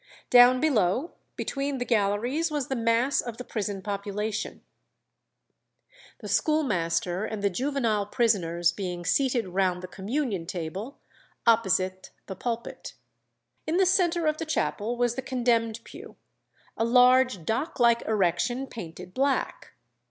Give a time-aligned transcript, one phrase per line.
[0.31, 4.63] Down below between the galleries was the mass of the prison population;
[6.21, 10.97] the schoolmaster and the juvenile prisoners being seated round the communion table,
[11.45, 12.95] opposite the pulpit.
[13.67, 16.15] In the centre of the chapel was the condemned pew,
[16.75, 19.73] a large dock like erection painted black.